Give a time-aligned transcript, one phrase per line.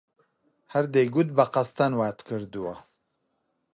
[0.73, 2.75] هەر دەیگوت بە قەستەن وات کردووە!